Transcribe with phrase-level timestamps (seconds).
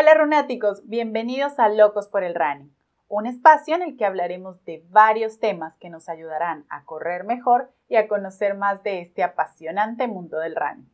[0.00, 2.72] Hola runáticos, bienvenidos a Locos por el Running,
[3.08, 7.72] un espacio en el que hablaremos de varios temas que nos ayudarán a correr mejor
[7.88, 10.88] y a conocer más de este apasionante mundo del running.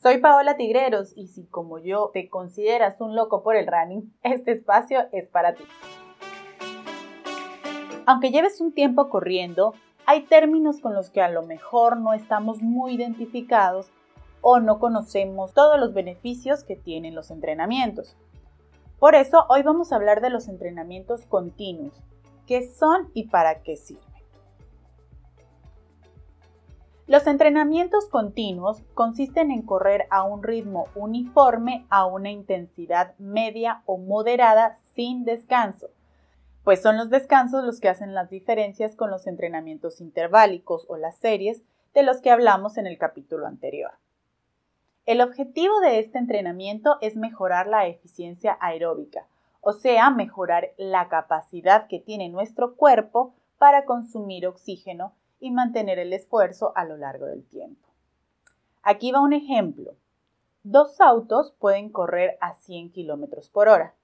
[0.00, 4.52] Soy Paola Tigreros y si como yo te consideras un loco por el running, este
[4.52, 5.64] espacio es para ti.
[8.06, 9.74] Aunque lleves un tiempo corriendo,
[10.06, 13.92] hay términos con los que a lo mejor no estamos muy identificados
[14.42, 18.16] o no conocemos todos los beneficios que tienen los entrenamientos.
[18.98, 21.94] Por eso hoy vamos a hablar de los entrenamientos continuos,
[22.46, 24.12] qué son y para qué sirven.
[27.06, 33.98] Los entrenamientos continuos consisten en correr a un ritmo uniforme a una intensidad media o
[33.98, 35.90] moderada sin descanso,
[36.64, 41.18] pues son los descansos los que hacen las diferencias con los entrenamientos interválicos o las
[41.18, 43.92] series de los que hablamos en el capítulo anterior.
[45.04, 49.26] El objetivo de este entrenamiento es mejorar la eficiencia aeróbica,
[49.60, 56.12] o sea, mejorar la capacidad que tiene nuestro cuerpo para consumir oxígeno y mantener el
[56.12, 57.88] esfuerzo a lo largo del tiempo.
[58.84, 59.96] Aquí va un ejemplo.
[60.62, 63.96] Dos autos pueden correr a 100 km por hora,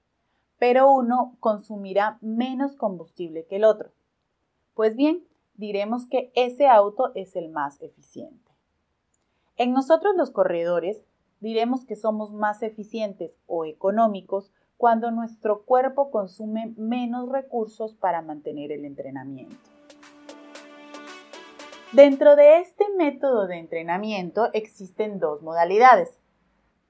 [0.57, 3.91] pero uno consumirá menos combustible que el otro.
[4.73, 8.51] Pues bien, diremos que ese auto es el más eficiente.
[9.59, 11.03] En nosotros los corredores
[11.41, 18.71] diremos que somos más eficientes o económicos cuando nuestro cuerpo consume menos recursos para mantener
[18.71, 19.57] el entrenamiento.
[21.91, 26.17] Dentro de este método de entrenamiento existen dos modalidades.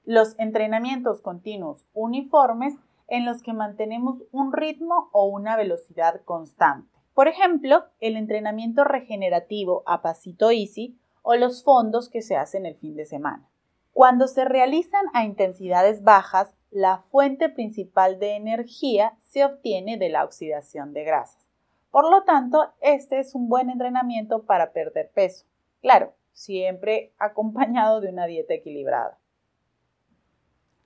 [0.04, 2.76] Los entrenamientos continuos uniformes
[3.08, 6.88] en los que mantenemos un ritmo o una velocidad constante.
[7.14, 10.96] Por ejemplo, el entrenamiento regenerativo a pasito easy
[11.30, 13.48] o los fondos que se hacen el fin de semana.
[13.92, 20.24] Cuando se realizan a intensidades bajas, la fuente principal de energía se obtiene de la
[20.24, 21.46] oxidación de grasas.
[21.92, 25.46] Por lo tanto, este es un buen entrenamiento para perder peso.
[25.80, 29.16] Claro, siempre acompañado de una dieta equilibrada.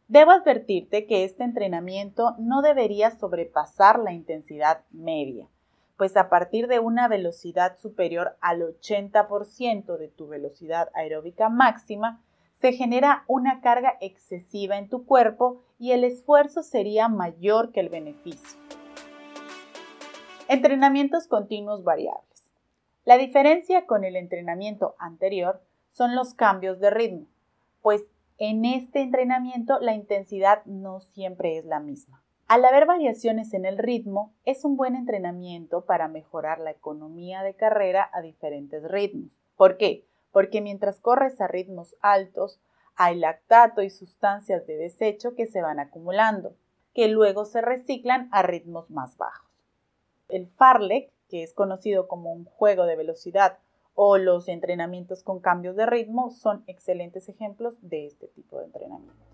[0.09, 5.49] Debo advertirte que este entrenamiento no debería sobrepasar la intensidad media
[5.97, 12.23] pues a partir de una velocidad superior al 80% de tu velocidad aeróbica máxima,
[12.53, 17.89] se genera una carga excesiva en tu cuerpo y el esfuerzo sería mayor que el
[17.89, 18.59] beneficio.
[20.49, 22.51] Entrenamientos continuos variables.
[23.05, 27.27] La diferencia con el entrenamiento anterior son los cambios de ritmo,
[27.83, 28.03] pues
[28.39, 32.24] en este entrenamiento la intensidad no siempre es la misma.
[32.55, 37.57] Al haber variaciones en el ritmo, es un buen entrenamiento para mejorar la economía de
[37.57, 39.33] carrera a diferentes ritmos.
[39.57, 40.07] ¿Por qué?
[40.31, 42.61] Porque mientras corres a ritmos altos,
[42.95, 46.55] hay lactato y sustancias de desecho que se van acumulando,
[46.95, 49.51] que luego se reciclan a ritmos más bajos.
[50.29, 53.59] El Farlek, que es conocido como un juego de velocidad,
[53.97, 59.34] o los entrenamientos con cambios de ritmo son excelentes ejemplos de este tipo de entrenamiento.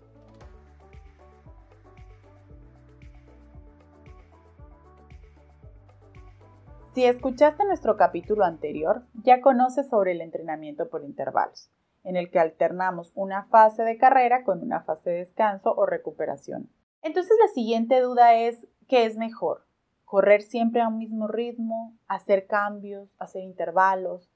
[6.93, 11.71] Si escuchaste nuestro capítulo anterior, ya conoces sobre el entrenamiento por intervalos,
[12.03, 16.69] en el que alternamos una fase de carrera con una fase de descanso o recuperación.
[17.01, 19.65] Entonces la siguiente duda es, ¿qué es mejor?
[20.03, 21.93] ¿Correr siempre a un mismo ritmo?
[22.09, 23.07] ¿Hacer cambios?
[23.19, 24.29] ¿Hacer intervalos?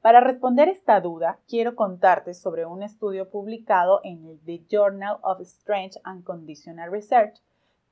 [0.00, 5.42] Para responder esta duda, quiero contarte sobre un estudio publicado en el The Journal of
[5.42, 7.42] Strange and Conditional Research,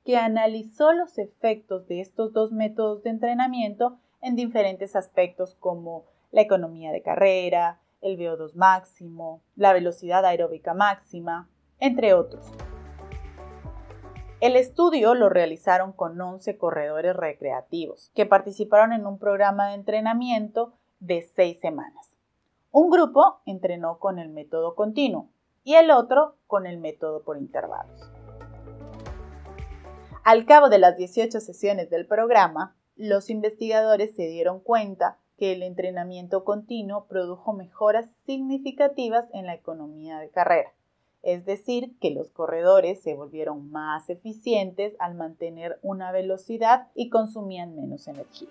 [0.03, 6.41] que analizó los efectos de estos dos métodos de entrenamiento en diferentes aspectos como la
[6.41, 11.49] economía de carrera, el VO2 máximo, la velocidad aeróbica máxima,
[11.79, 12.51] entre otros.
[14.41, 20.73] El estudio lo realizaron con 11 corredores recreativos que participaron en un programa de entrenamiento
[20.99, 22.13] de 6 semanas.
[22.71, 25.29] Un grupo entrenó con el método continuo
[25.63, 28.11] y el otro con el método por intervalos.
[30.23, 35.63] Al cabo de las 18 sesiones del programa, los investigadores se dieron cuenta que el
[35.63, 40.71] entrenamiento continuo produjo mejoras significativas en la economía de carrera,
[41.23, 47.75] es decir, que los corredores se volvieron más eficientes al mantener una velocidad y consumían
[47.75, 48.47] menos energía.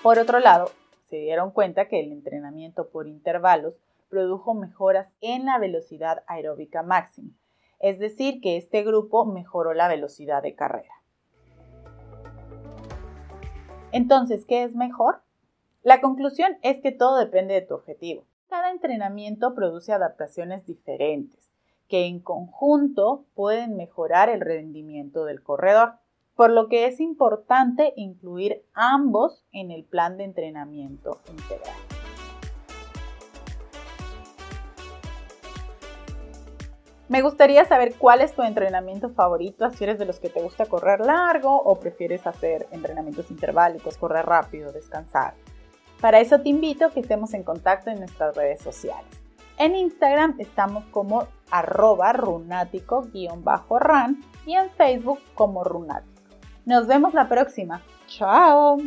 [0.00, 0.70] Por otro lado,
[1.10, 7.30] se dieron cuenta que el entrenamiento por intervalos produjo mejoras en la velocidad aeróbica máxima,
[7.80, 10.94] es decir, que este grupo mejoró la velocidad de carrera.
[13.92, 15.20] Entonces, ¿qué es mejor?
[15.82, 18.24] La conclusión es que todo depende de tu objetivo.
[18.48, 21.50] Cada entrenamiento produce adaptaciones diferentes,
[21.88, 25.94] que en conjunto pueden mejorar el rendimiento del corredor,
[26.34, 31.93] por lo que es importante incluir ambos en el plan de entrenamiento integral.
[37.08, 40.64] Me gustaría saber cuál es tu entrenamiento favorito, si eres de los que te gusta
[40.64, 45.34] correr largo o prefieres hacer entrenamientos interválicos, correr rápido, descansar.
[46.00, 49.20] Para eso te invito a que estemos en contacto en nuestras redes sociales.
[49.58, 56.22] En Instagram estamos como arroba runático-ran y en Facebook como runático.
[56.64, 57.82] Nos vemos la próxima.
[58.06, 58.78] ¡Chao!